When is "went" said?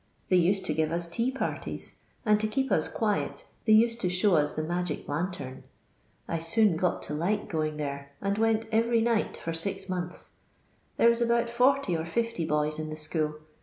8.39-8.65